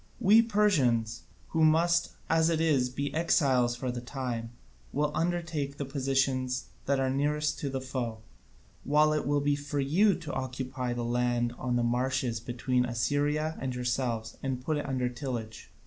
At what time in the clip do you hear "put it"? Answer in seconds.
14.65-14.87